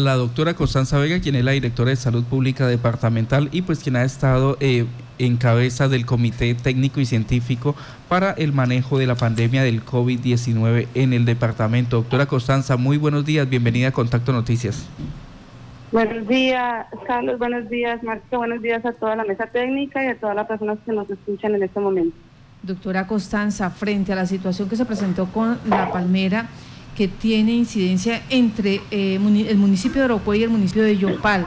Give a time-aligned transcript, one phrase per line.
[0.00, 3.96] la doctora Constanza Vega, quien es la directora de Salud Pública Departamental y pues quien
[3.96, 4.86] ha estado eh,
[5.18, 7.74] en cabeza del Comité Técnico y Científico
[8.08, 11.96] para el manejo de la pandemia del COVID-19 en el departamento.
[11.96, 14.88] Doctora Constanza, muy buenos días, bienvenida a Contacto Noticias.
[15.90, 20.14] Buenos días, Carlos, buenos días, Marco, buenos días a toda la mesa técnica y a
[20.16, 22.16] todas las personas que nos escuchan en este momento.
[22.62, 26.46] Doctora Constanza, frente a la situación que se presentó con la palmera,
[26.98, 31.46] que tiene incidencia entre eh, el municipio de Orocuay y el municipio de Yopal.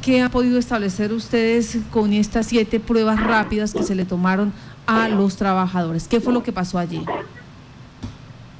[0.00, 4.52] ¿Qué han podido establecer ustedes con estas siete pruebas rápidas que se le tomaron
[4.86, 6.06] a los trabajadores?
[6.06, 7.04] ¿Qué fue lo que pasó allí?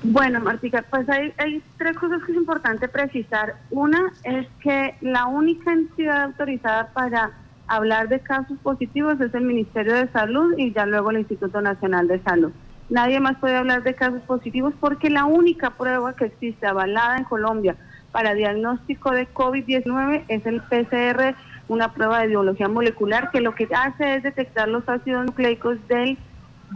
[0.03, 3.55] Bueno, Martica, pues hay, hay, tres cosas que es importante precisar.
[3.71, 7.31] Una es que la única entidad autorizada para
[7.69, 12.09] hablar de casos positivos es el Ministerio de Salud y ya luego el Instituto Nacional
[12.09, 12.51] de Salud.
[12.91, 17.25] Nadie más puede hablar de casos positivos porque la única prueba que existe avalada en
[17.25, 17.77] Colombia
[18.13, 21.35] para diagnóstico de COVID-19 es el PCR,
[21.67, 26.19] una prueba de biología molecular que lo que hace es detectar los ácidos nucleicos del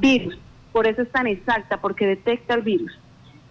[0.00, 0.38] virus.
[0.72, 2.98] Por eso es tan exacta, porque detecta el virus.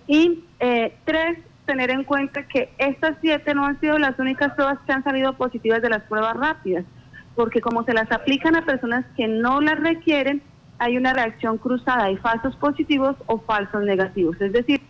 [0.08, 4.80] Y eh, tres, tener en cuenta que estas siete no han sido las únicas pruebas
[4.86, 6.86] que han salido positivas de las pruebas rápidas,
[7.36, 10.42] porque como se las aplican a personas que no las requieren,
[10.80, 14.40] hay una reacción cruzada, hay falsos positivos o falsos negativos.
[14.42, 14.82] Es decir,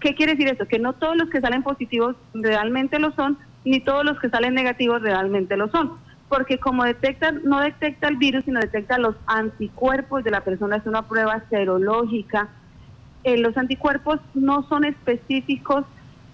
[0.00, 0.66] ¿qué quiere decir esto?
[0.66, 4.54] Que no todos los que salen positivos realmente lo son, ni todos los que salen
[4.54, 5.92] negativos realmente lo son.
[6.28, 10.86] Porque como detecta, no detecta el virus, sino detecta los anticuerpos de la persona, es
[10.86, 12.48] una prueba serológica.
[13.24, 15.84] Eh, los anticuerpos no son específicos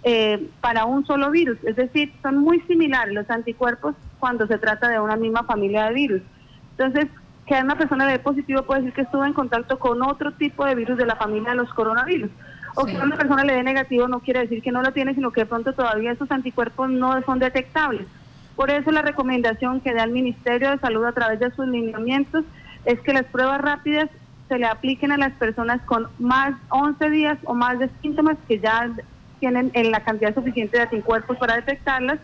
[0.03, 4.89] eh, para un solo virus, es decir, son muy similares los anticuerpos cuando se trata
[4.89, 6.23] de una misma familia de virus.
[6.71, 7.07] Entonces,
[7.47, 10.65] que una persona le dé positivo puede decir que estuvo en contacto con otro tipo
[10.65, 12.31] de virus de la familia de los coronavirus.
[12.77, 15.33] O que una persona le dé negativo no quiere decir que no lo tiene, sino
[15.33, 18.07] que de pronto todavía esos anticuerpos no son detectables.
[18.55, 22.45] Por eso la recomendación que da el Ministerio de Salud a través de sus lineamientos
[22.85, 24.09] es que las pruebas rápidas
[24.49, 28.59] se le apliquen a las personas con más 11 días o más de síntomas que
[28.59, 28.91] ya
[29.39, 32.19] tienen en la cantidad suficiente de anticuerpos para detectarlas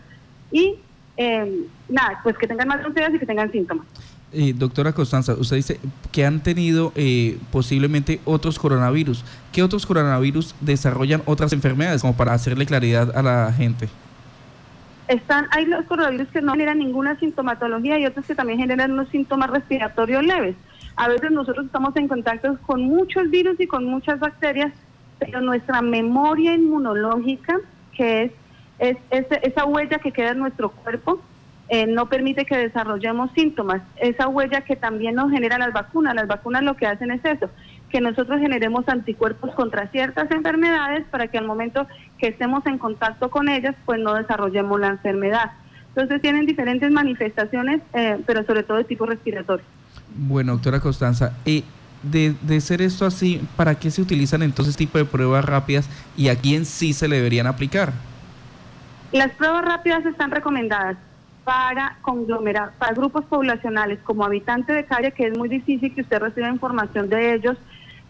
[0.51, 0.75] y
[1.17, 3.87] eh, nada, pues que tengan más de 11 días y que tengan síntomas.
[4.33, 5.79] Eh, doctora Constanza, usted dice
[6.11, 9.23] que han tenido eh, posiblemente otros coronavirus.
[9.53, 13.87] ¿Qué otros coronavirus desarrollan otras enfermedades, como para hacerle claridad a la gente?
[15.07, 19.07] Están, hay los coronavirus que no generan ninguna sintomatología y otros que también generan unos
[19.09, 20.57] síntomas respiratorios leves.
[20.97, 24.73] A veces nosotros estamos en contacto con muchos virus y con muchas bacterias,
[25.19, 27.55] pero nuestra memoria inmunológica,
[27.95, 28.31] que es,
[28.79, 31.21] es, es esa huella que queda en nuestro cuerpo,
[31.69, 33.81] eh, no permite que desarrollemos síntomas.
[33.97, 36.15] Esa huella que también nos genera las vacunas.
[36.15, 37.49] Las vacunas lo que hacen es eso,
[37.89, 41.85] que nosotros generemos anticuerpos contra ciertas enfermedades para que al momento
[42.19, 45.51] que estemos en contacto con ellas, pues no desarrollemos la enfermedad.
[45.89, 49.65] Entonces tienen diferentes manifestaciones, eh, pero sobre todo de tipo respiratorio.
[50.15, 51.65] Bueno, doctora Constanza, y
[52.01, 55.89] de, de ser esto así, ¿para qué se utilizan entonces este tipo de pruebas rápidas
[56.15, 57.91] y a quién sí se le deberían aplicar?
[59.11, 60.97] Las pruebas rápidas están recomendadas
[61.47, 66.19] para conglomerar, para grupos poblacionales como habitante de calle, que es muy difícil que usted
[66.19, 67.57] reciba información de ellos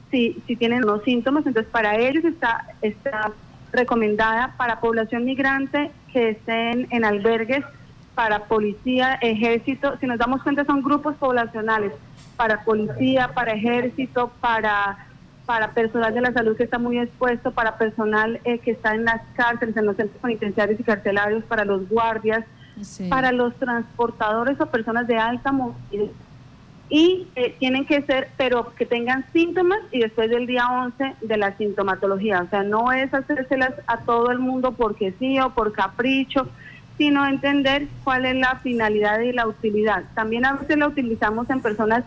[0.10, 3.34] si, si tienen los síntomas, entonces para ellos está, está
[3.72, 7.64] recomendada para población migrante que estén en albergues,
[8.16, 11.92] para policía, ejército, si nos damos cuenta son grupos poblacionales,
[12.38, 15.06] para policía, para ejército, para
[15.46, 19.06] para personal de la salud que está muy expuesto, para personal eh, que está en
[19.06, 22.44] las cárceles, en los centros penitenciarios y carcelarios, para los guardias,
[23.10, 26.12] para los transportadores o personas de alta movilidad.
[26.90, 31.38] Y eh, tienen que ser, pero que tengan síntomas y después del día 11 de
[31.38, 32.44] la sintomatología.
[32.44, 36.48] O sea, no es hacérselas a todo el mundo porque sí o por capricho,
[36.98, 40.06] sino entender cuál es la finalidad y la utilidad.
[40.16, 42.06] También a veces la utilizamos en personas,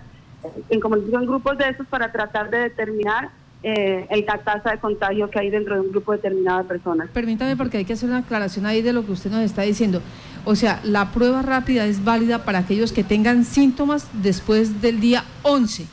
[0.71, 3.31] en, como en grupos de esos para tratar de determinar
[3.63, 7.09] eh, el tasa de contagio que hay dentro de un grupo determinado de personas.
[7.11, 10.01] Permítame porque hay que hacer una aclaración ahí de lo que usted nos está diciendo.
[10.45, 15.25] O sea, la prueba rápida es válida para aquellos que tengan síntomas después del día
[15.43, 15.87] 11,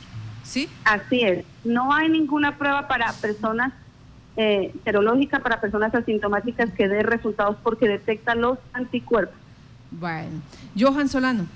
[0.44, 0.68] ¿sí?
[0.84, 1.44] Así es.
[1.64, 3.74] No hay ninguna prueba para personas
[4.36, 9.36] eh, serológica, para personas asintomáticas que dé resultados porque detecta los anticuerpos.
[9.90, 10.40] Bueno,
[10.78, 11.46] Johan Solano.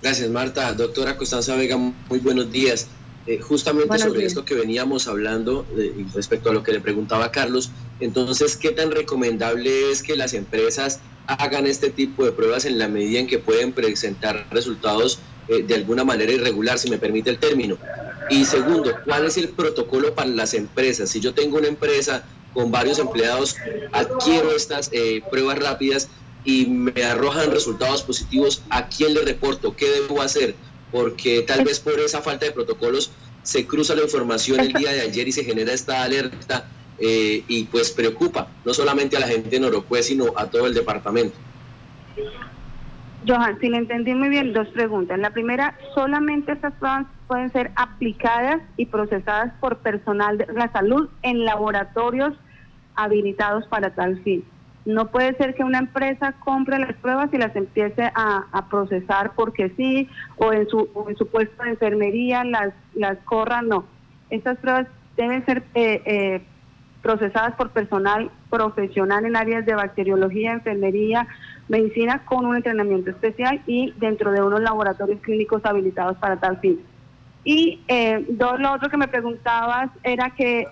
[0.00, 0.72] Gracias, Marta.
[0.72, 2.88] Doctora Constanza Vega, muy buenos días.
[3.28, 7.72] Eh, justamente sobre esto que veníamos hablando eh, respecto a lo que le preguntaba Carlos,
[7.98, 12.86] entonces, ¿qué tan recomendable es que las empresas hagan este tipo de pruebas en la
[12.86, 17.40] medida en que pueden presentar resultados eh, de alguna manera irregular, si me permite el
[17.40, 17.80] término?
[18.30, 21.10] Y segundo, ¿cuál es el protocolo para las empresas?
[21.10, 23.56] Si yo tengo una empresa con varios empleados,
[23.92, 24.90] adquiero estas
[25.30, 26.10] pruebas rápidas
[26.44, 29.74] y me arrojan resultados positivos, ¿a quién le reporto?
[29.74, 30.56] ¿Qué debo hacer?
[30.90, 33.12] Porque tal vez por esa falta de protocolos
[33.42, 36.66] se cruza la información el día de ayer y se genera esta alerta
[36.98, 40.74] eh, y pues preocupa no solamente a la gente de Norocue, sino a todo el
[40.74, 41.36] departamento.
[43.26, 45.18] Johan, si le entendí muy bien, dos preguntas.
[45.18, 51.08] La primera, solamente estas pruebas pueden ser aplicadas y procesadas por personal de la salud
[51.22, 52.34] en laboratorios
[52.94, 54.44] habilitados para tal fin.
[54.86, 59.70] No puede ser que una empresa compre las pruebas y las empiece a, procesar porque
[59.76, 63.84] sí, o en su, en su puesto de enfermería las, las corra, no.
[64.30, 64.86] Estas pruebas
[65.16, 66.42] deben ser eh, eh,
[67.02, 71.26] procesadas por personal profesional en áreas de bacteriología, enfermería,
[71.68, 76.80] medicina con un entrenamiento especial y dentro de unos laboratorios clínicos habilitados para tal fin.
[77.44, 80.66] Y eh, dos, lo otro que me preguntabas era que,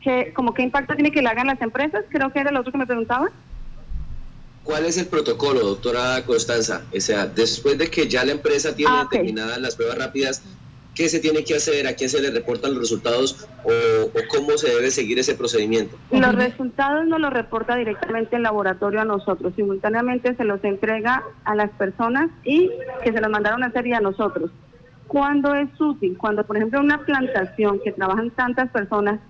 [0.00, 2.72] que, como qué impacto tiene que le hagan las empresas, creo que era lo otro
[2.72, 3.30] que me preguntabas.
[4.64, 6.82] ¿Cuál es el protocolo, doctora Constanza?
[6.94, 10.42] O sea, después de que ya la empresa tiene ah, determinadas las pruebas rápidas,
[10.98, 13.70] qué se tiene que hacer, a quién se le reportan los resultados o,
[14.28, 15.96] cómo se debe seguir ese procedimiento.
[16.10, 21.54] Los resultados no los reporta directamente el laboratorio a nosotros, simultáneamente se los entrega a
[21.54, 22.70] las personas y
[23.04, 24.50] que se los mandaron a hacer y a nosotros.
[25.06, 26.18] ¿Cuándo es útil?
[26.18, 29.20] Cuando, por ejemplo, una plantación que trabajan tantas personas,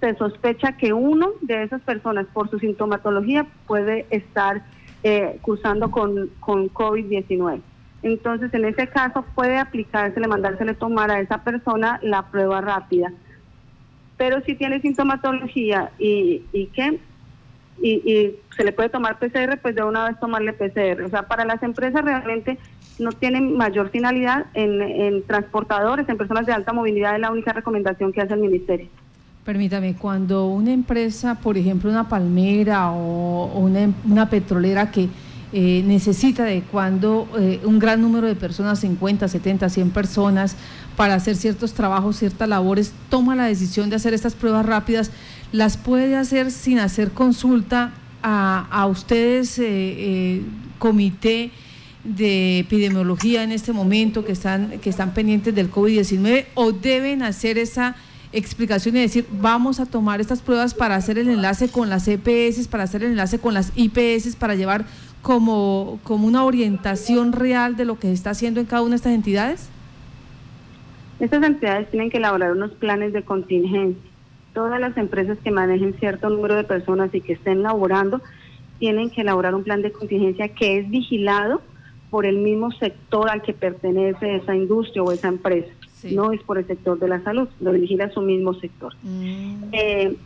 [0.00, 4.62] se sospecha que uno de esas personas, por su sintomatología, puede estar
[5.02, 7.60] eh, cursando con, con COVID-19.
[8.02, 13.12] Entonces, en ese caso puede aplicársele, mandársele tomar a esa persona la prueba rápida.
[14.16, 16.98] Pero si tiene sintomatología y, y qué,
[17.82, 21.02] y, se le puede tomar PCR, pues de una vez tomarle PCR.
[21.02, 22.58] O sea, para las empresas realmente
[22.98, 27.52] no tienen mayor finalidad en, en transportadores, en personas de alta movilidad, es la única
[27.52, 28.88] recomendación que hace el ministerio.
[29.50, 35.08] Permítame, cuando una empresa, por ejemplo, una palmera o, una, petrolera que
[35.52, 40.54] eh, necesita de cuando eh, un gran número de personas, 50, 70, 100 personas,
[40.94, 45.10] para hacer ciertos trabajos, ciertas labores, toma la decisión de hacer estas pruebas rápidas,
[45.50, 47.92] las puede hacer sin hacer consulta
[48.22, 50.42] a, ustedes, eh,
[50.78, 51.50] comité
[52.04, 57.58] de epidemiología en este momento que están, que están pendientes del COVID-19 o deben hacer
[57.58, 57.96] esa
[58.32, 62.68] explicación y decir, vamos a tomar estas pruebas para hacer el enlace con las EPS,
[62.68, 64.84] para hacer el enlace con las IPS, para llevar
[65.22, 68.96] como, como una orientación real de lo que se está haciendo en cada una de
[68.96, 69.68] estas entidades?
[71.18, 74.10] Estas entidades tienen que elaborar unos planes de contingencia.
[74.54, 78.22] Todas las empresas que manejen cierto número de personas y que estén laborando
[78.78, 81.60] tienen que elaborar un plan de contingencia que es vigilado
[82.08, 85.70] por el mismo sector al que pertenece esa industria o esa empresa.
[86.04, 88.94] No es por el sector de la salud, lo vigila su mismo sector.
[89.02, 89.64] Mm.
[89.72, 90.16] Eh,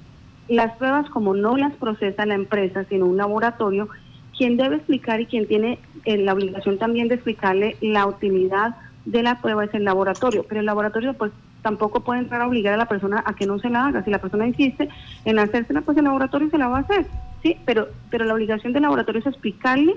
[0.49, 3.88] las pruebas, como no las procesa la empresa, sino un laboratorio,
[4.37, 9.23] quien debe explicar y quien tiene eh, la obligación también de explicarle la utilidad de
[9.23, 11.32] la prueba es el laboratorio, pero el laboratorio pues
[11.62, 14.05] tampoco puede entrar a obligar a la persona a que no se la haga.
[14.05, 14.88] Si la persona insiste
[15.25, 17.06] en hacérsela, pues el laboratorio se la va a hacer,
[17.43, 19.94] sí, pero, pero la obligación del laboratorio es explicarle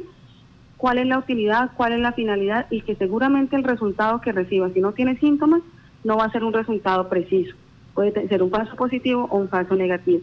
[0.78, 4.70] cuál es la utilidad, cuál es la finalidad y que seguramente el resultado que reciba,
[4.70, 5.62] si no tiene síntomas,
[6.04, 7.56] no va a ser un resultado preciso.
[7.94, 10.22] Puede ser un falso positivo o un falso negativo.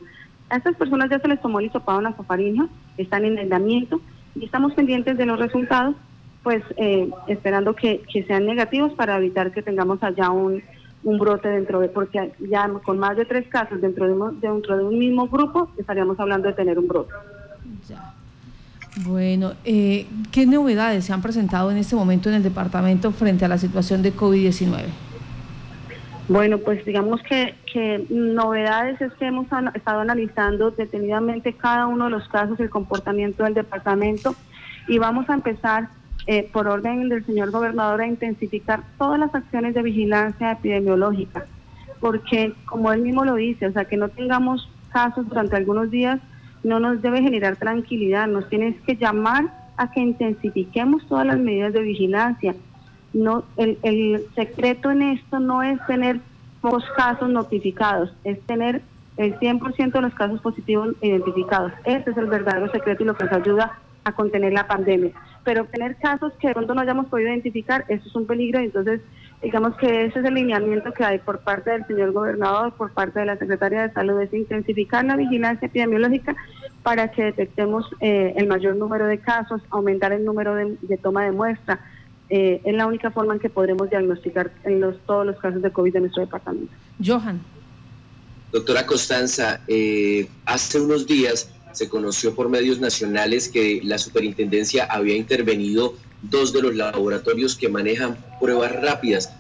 [0.49, 4.01] A estas personas ya se les tomó el hisopado nasofaringeo, están en aislamiento
[4.37, 5.96] y estamos pendientes de los resultados,
[6.43, 10.63] pues eh, esperando que, sean negativos para evitar que tengamos allá un,
[11.03, 14.99] brote dentro de, porque ya con más de tres casos dentro de, dentro de un
[14.99, 17.13] mismo grupo estaríamos hablando de tener un brote.
[19.03, 23.48] Bueno, eh, ¿qué novedades se han presentado en este momento en el departamento frente a
[23.48, 24.84] la situación de COVID-19?
[26.29, 27.55] Bueno, pues digamos que,
[28.08, 33.55] novedades es que hemos estado analizando detenidamente cada uno de los casos, el comportamiento del
[33.55, 34.34] departamento
[34.86, 35.89] y vamos a empezar
[36.27, 41.44] eh, por orden del señor gobernador a intensificar todas las acciones de vigilancia epidemiológica,
[42.01, 46.20] porque como él mismo lo dice, o sea, que no tengamos casos durante algunos días
[46.65, 51.73] no nos debe generar tranquilidad, nos tienes que llamar a que intensifiquemos todas las medidas
[51.73, 52.55] de vigilancia
[53.15, 56.21] no el, el secreto en esto no es tener
[56.61, 58.83] pocos casos notificados, es tener
[59.17, 61.73] el 100% de los casos positivos identificados.
[61.85, 65.13] Ese es el verdadero secreto y lo que nos ayuda a contener la pandemia.
[65.44, 68.59] Pero tener casos que de pronto no hayamos podido identificar, eso es un peligro.
[68.59, 69.01] Entonces,
[69.44, 73.20] digamos que ese es el lineamiento que hay por parte del señor gobernador, por parte
[73.20, 76.34] de la Secretaría de Salud, es intensificar la vigilancia epidemiológica
[76.82, 81.24] para que detectemos eh, el mayor número de casos, aumentar el número de, de toma
[81.24, 81.81] de muestra,
[82.31, 85.70] eh, es la única forma en que podremos diagnosticar en los, todos los casos de
[85.70, 86.72] COVID de nuestro departamento.
[87.05, 87.41] Johan.
[88.51, 95.17] Doctora Constanza, eh, hace unos días se conoció por medios nacionales que la superintendencia había
[95.17, 95.94] intervenido
[96.31, 99.32] dos de los laboratorios que manejan pruebas rápidas.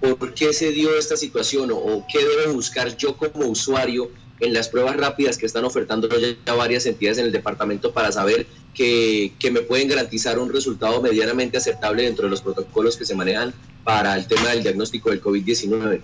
[0.00, 4.68] ¿Por qué se dio esta situación o, qué debo buscar yo como usuario en las
[4.68, 9.50] pruebas rápidas que están ofertando ya varias entidades en el departamento para saber que, que,
[9.50, 13.52] me pueden garantizar un resultado medianamente aceptable dentro de los protocolos que se manejan
[13.84, 16.00] para el tema del diagnóstico del COVID-19?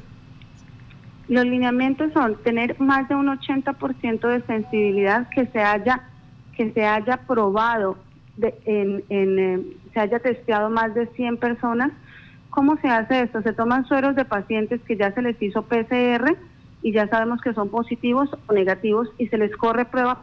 [1.29, 6.03] Los lineamientos son tener más de un 80% de sensibilidad que se haya
[6.57, 7.99] que se haya probado
[8.37, 9.63] de, en, en eh,
[9.93, 11.91] se haya testeado más de 100 personas.
[12.51, 13.43] ¿Cómo se hace esto?
[13.43, 16.37] Se toman sueros de pacientes que ya se les hizo PCR
[16.83, 20.21] y ya sabemos que son positivos o negativos y se les corre prueba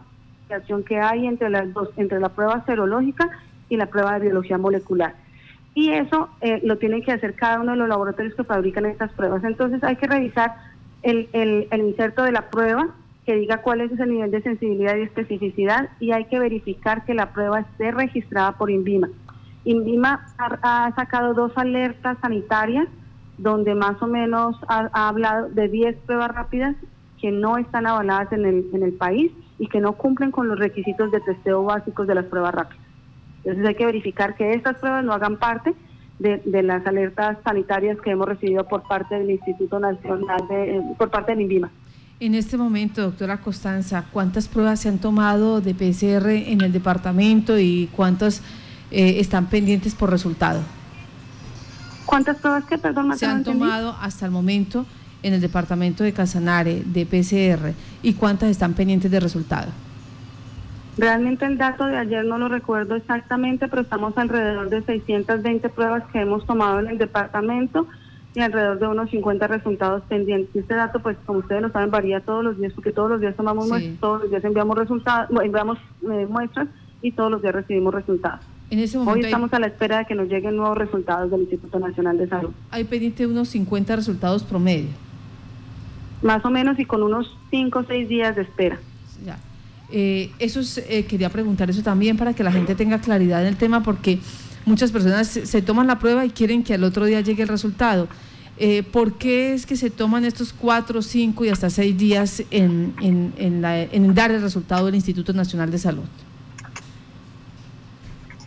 [0.86, 3.30] que hay entre las dos, entre la prueba serológica
[3.70, 5.16] y la prueba de biología molecular.
[5.74, 9.12] Y eso eh, lo tienen que hacer cada uno de los laboratorios que fabrican estas
[9.14, 9.44] pruebas.
[9.44, 10.56] Entonces hay que revisar
[11.02, 12.90] el, el, el inserto de la prueba
[13.26, 17.14] que diga cuál es ese nivel de sensibilidad y especificidad y hay que verificar que
[17.14, 19.10] la prueba esté registrada por INVIMA.
[19.66, 22.88] INVIMA ha, sacado dos alertas sanitarias
[23.38, 26.76] donde más o menos ha, hablado de 10 pruebas rápidas
[27.22, 30.60] que no están avaladas en el, en el país y que no cumplen con los
[30.60, 32.86] requisitos de testeo básicos de las pruebas rápidas.
[33.38, 35.74] Entonces hay que verificar que estas pruebas no hagan parte
[36.20, 41.10] de, las alertas sanitarias que hemos recibido por parte del Instituto Nacional, de, eh, por
[41.10, 41.72] parte del INVIMA.
[42.24, 47.60] En este momento, doctora Costanza, ¿cuántas pruebas se han tomado de PCR en el departamento
[47.60, 48.42] y cuántas
[48.92, 50.62] eh, están pendientes por resultado?
[52.06, 54.86] ¿Cuántas pruebas que, perdón, se han tomado hasta el momento
[55.22, 59.74] en el departamento de Casanare de PCR y cuántas están pendientes de resultado?
[60.98, 66.04] Realmente el dato de ayer no lo recuerdo exactamente, pero estamos alrededor de 620 pruebas
[66.14, 67.86] que hemos tomado en el departamento
[68.36, 70.56] y alrededor de unos 50 resultados pendientes.
[70.56, 73.36] Este dato, pues como ustedes lo saben, varía todos los días porque todos los días
[73.36, 75.78] tomamos muestras, todos los días enviamos resultados, enviamos
[76.12, 76.68] eh, muestras
[77.02, 78.42] y todos los días recibimos resultados.
[78.70, 81.42] En ese momento Hoy estamos a la espera de que nos lleguen nuevos resultados del
[81.42, 82.52] Instituto Nacional de Salud.
[82.72, 84.90] Hay pendiente unos 50 resultados promedio.
[86.24, 88.80] Más o menos y con unos 5 o 6 días de espera.
[89.24, 89.38] Ya.
[89.92, 93.58] Eh, eso eh, quería preguntar eso también para que la gente tenga claridad en el
[93.58, 94.18] tema, porque
[94.66, 98.08] muchas personas se, toman la prueba y quieren que al otro día llegue el resultado.
[98.58, 102.94] Eh, ¿Por qué es que se toman estos cuatro, cinco y hasta seis días en,
[103.02, 106.04] en, dar el resultado del Instituto Nacional de Salud?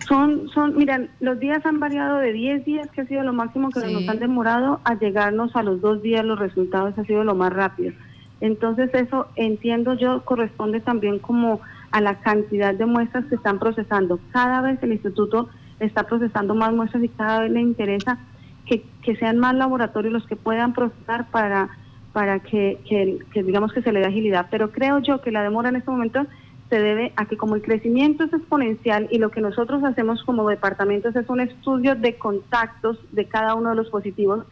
[0.06, 3.70] Son, son, miren, los días han variado de 10 días, que ha sido lo máximo
[3.70, 7.34] que nos han demorado, a llegarnos a los dos días los resultados, ha sido lo
[7.34, 7.92] más rápido.
[8.40, 14.20] Entonces eso entiendo yo corresponde también como a la cantidad de muestras que están procesando.
[14.30, 15.48] Cada vez el instituto
[15.80, 18.18] está procesando más muestras y cada vez le interesa
[18.66, 18.84] que,
[19.18, 21.68] sean más laboratorios los que puedan procesar para,
[22.12, 24.48] para que, que, digamos que se le dé agilidad.
[24.50, 26.26] Pero creo yo que la demora en este momento
[26.68, 30.48] se debe a que como el crecimiento es exponencial y lo que nosotros hacemos como
[30.48, 34.44] departamentos es un estudio de contactos de cada uno de los positivos,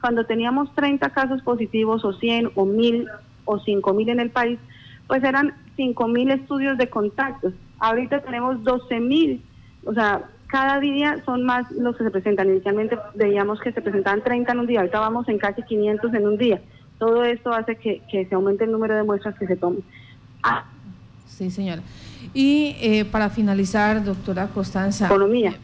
[0.00, 3.06] cuando teníamos 30 casos positivos o 100 o 1000
[3.44, 4.58] o 5 mil en el país,
[5.06, 7.52] pues eran 5 mil estudios de contactos.
[7.78, 9.42] Ahorita tenemos 12 mil,
[9.84, 12.48] o sea, cada día son más los que se presentan.
[12.48, 16.26] Inicialmente veíamos que se presentaban 30 en un día, ahorita vamos en casi 500 en
[16.26, 16.60] un día.
[16.98, 19.82] Todo esto hace que, se aumente el número de muestras que se tomen.
[20.42, 20.64] Ah.
[21.26, 21.82] Sí, señora.
[22.34, 25.06] Y eh, para finalizar, doctora Constanza.
[25.06, 25.54] Economía.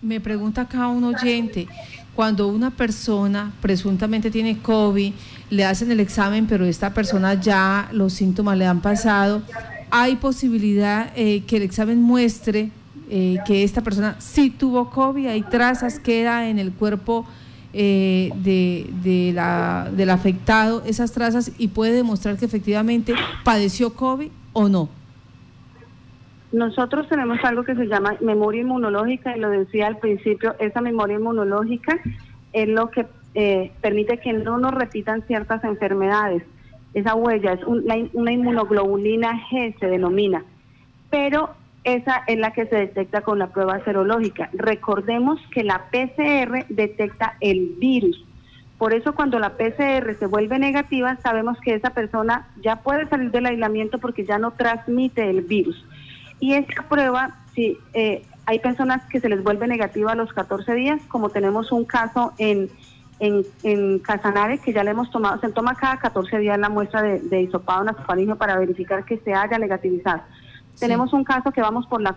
[0.00, 1.66] Me pregunta acá un oyente,
[2.14, 5.12] cuando una persona presuntamente tiene COVID,
[5.50, 9.42] le hacen el examen, pero esta persona ya los síntomas le han pasado,
[9.90, 12.70] hay posibilidad eh, que el examen muestre
[13.08, 17.26] eh, que esta persona sí tuvo COVID, hay trazas, queda en el cuerpo
[17.72, 24.68] eh, de, la, del afectado esas trazas y puede demostrar que efectivamente padeció COVID o
[24.68, 24.88] no.
[26.52, 31.16] Nosotros tenemos algo que se llama memoria inmunológica y lo decía al principio, esa memoria
[31.16, 31.98] inmunológica
[32.54, 36.42] es lo que eh, permite que no nos repitan ciertas enfermedades.
[36.94, 40.44] Esa huella es una inmunoglobulina G, se denomina,
[41.10, 41.50] pero
[41.86, 44.50] esa es la que se detecta con la prueba serológica.
[44.52, 48.24] Recordemos que la PCR detecta el virus.
[48.76, 53.30] Por eso cuando la PCR se vuelve negativa, sabemos que esa persona ya puede salir
[53.30, 55.86] del aislamiento porque ya no transmite el virus.
[56.40, 60.74] Y esta prueba, si eh, hay personas que se les vuelve negativa a los 14
[60.74, 62.68] días, como tenemos un caso en,
[63.20, 67.00] en, en Casanare, que ya le hemos tomado, se toma cada 14 días la muestra
[67.00, 70.22] de, de hisopado nasofaringeo para verificar que se haya negativizado.
[70.78, 72.16] Tenemos un caso que vamos por la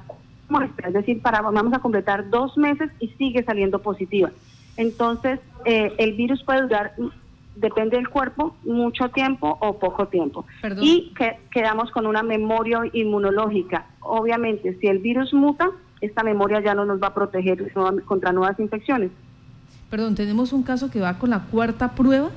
[0.50, 4.32] muestra, es decir, para, vamos a completar dos meses y sigue saliendo positiva.
[4.78, 6.94] Entonces, eh, el virus puede durar
[7.60, 10.46] depende del cuerpo, mucho tiempo o poco tiempo.
[10.80, 13.86] Y que, quedamos con una memoria inmunológica.
[14.00, 15.70] Obviamente, si el virus muta,
[16.02, 17.72] esta memoria ya no nos va a proteger
[18.06, 19.12] contra nuevas infecciones.
[19.90, 22.30] Perdón, ¿tenemos un caso que va con la cuarta prueba?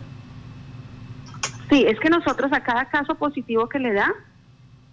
[1.70, 4.12] Sí, es que nosotros a cada caso positivo que le da,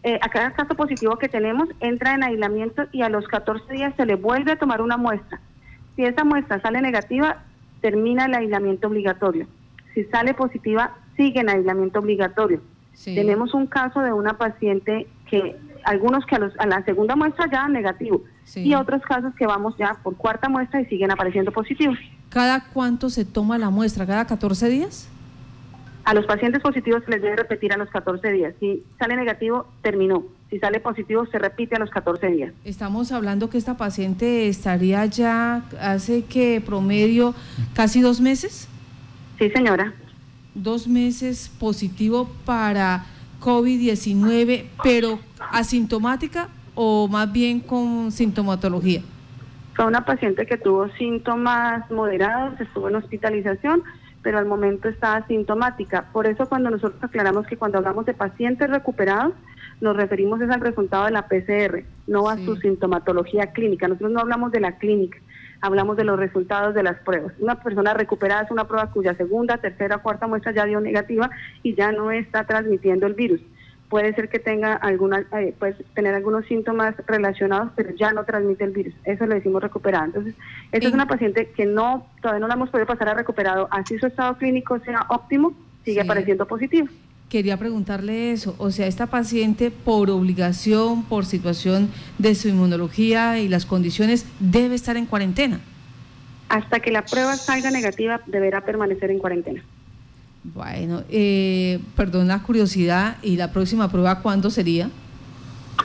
[0.03, 3.93] eh, a cada caso positivo que tenemos, entra en aislamiento y a los 14 días
[3.97, 5.39] se le vuelve a tomar una muestra.
[5.95, 7.43] Si esa muestra sale negativa,
[7.81, 9.47] termina el aislamiento obligatorio.
[9.93, 12.61] Si sale positiva, sigue en aislamiento obligatorio.
[13.03, 18.21] Tenemos un caso de una paciente que, algunos que a, la segunda muestra ya negativo,
[18.55, 21.97] y otros casos que vamos ya por cuarta muestra y siguen apareciendo positivos.
[22.29, 24.05] ¿Cada cuánto se toma la muestra?
[24.05, 25.09] ¿Cada 14 días?
[26.05, 28.53] A los pacientes positivos se les debe repetir a los 14 días.
[28.59, 30.23] Si sale negativo, terminó.
[30.49, 32.53] Si sale positivo, se repite a los 14 días.
[32.63, 37.35] Estamos hablando que esta paciente estaría ya hace que promedio
[37.75, 38.67] casi dos meses.
[39.37, 39.93] Sí, señora.
[40.55, 43.05] Dos meses positivo para
[43.41, 45.19] COVID-19, pero
[45.51, 49.01] asintomática o más bien con sintomatología.
[49.75, 53.83] Fue una paciente que tuvo síntomas moderados, estuvo en hospitalización,
[54.21, 56.05] pero al momento está asintomática.
[56.11, 59.33] Por eso cuando nosotros aclaramos que cuando hablamos de pacientes recuperados,
[59.81, 63.87] nos referimos es al resultado de la PCR, no a su sintomatología clínica.
[63.87, 65.17] Nosotros no hablamos de la clínica,
[65.61, 67.33] hablamos de los resultados de las pruebas.
[67.39, 71.29] Una persona recuperada es una prueba cuya segunda, tercera, cuarta muestra ya dio negativa
[71.63, 73.41] y ya no está transmitiendo el virus
[73.89, 78.63] puede ser que tenga alguna, eh, puede tener algunos síntomas relacionados, pero ya no transmite
[78.63, 78.93] el virus.
[79.03, 80.05] Eso le decimos recuperada.
[80.05, 80.35] Entonces,
[80.71, 83.97] esta es una paciente que no, todavía no la hemos podido pasar a recuperado, así
[83.97, 85.53] su estado clínico sea óptimo,
[85.83, 86.87] sigue apareciendo positivo.
[87.29, 93.47] Quería preguntarle eso, o sea, esta paciente por obligación, por situación de su inmunología y
[93.47, 95.59] las condiciones, debe estar en cuarentena.
[96.47, 99.63] Hasta que la prueba salga negativa, deberá permanecer en cuarentena.
[100.53, 104.89] Bueno, eh, perdón la curiosidad, ¿y la próxima prueba cuándo sería?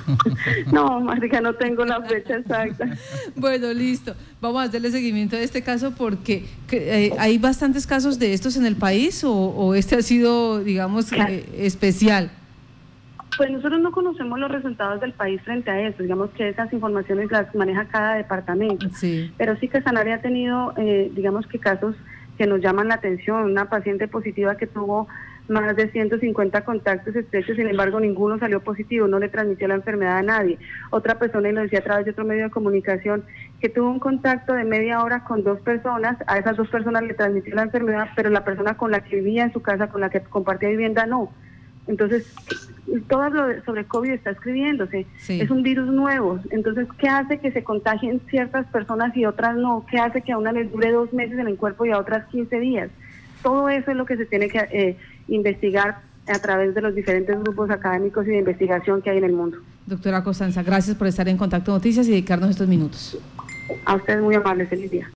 [0.73, 2.87] No, Marica, no tengo la fecha exacta.
[3.37, 4.15] Bueno, listo.
[4.41, 8.67] Vamos a hacerle seguimiento a este caso porque eh, hay bastantes casos de estos en
[8.67, 12.31] el país o, este ha sido, digamos, eh, especial.
[13.37, 16.03] Pues nosotros no conocemos los resultados del país frente a eso.
[16.03, 18.89] Digamos que esas informaciones las maneja cada departamento.
[18.95, 19.33] Sí.
[19.39, 21.97] Pero sí que Sanare ha tenido, digamos que casos
[22.37, 23.45] que nos llaman la atención.
[23.45, 25.09] Una paciente positiva que tuvo
[25.49, 30.19] más de 150 contactos estrechos, sin embargo ninguno salió positivo, no le transmitió la enfermedad
[30.19, 30.59] a nadie.
[30.91, 33.25] Otra persona, y lo decía a través de otro medio de comunicación,
[33.61, 37.15] que tuvo un contacto de media hora con dos personas, a esas dos personas le
[37.15, 40.11] transmitió la enfermedad, pero la persona con la que vivía en su casa, con la
[40.11, 41.31] que compartía vivienda, no.
[41.87, 42.27] Entonces,
[43.09, 45.07] todo lo sobre COVID está escribiéndose.
[45.29, 46.41] Es un virus nuevo.
[46.51, 49.85] Entonces, ¿qué hace que se contagien ciertas personas y otras no?
[49.91, 52.27] ¿Qué hace que a una les dure dos meses en el cuerpo y a otras
[52.29, 52.91] 15 días?
[53.43, 54.97] Todo eso es lo que se tiene que eh,
[55.29, 59.33] investigar a través de los diferentes grupos académicos y de investigación que hay en el
[59.33, 59.59] mundo.
[59.87, 63.19] Doctora Costanza, gracias por estar en Contacto Noticias y dedicarnos estos minutos.
[63.85, 65.11] A ustedes muy amables, feliz día.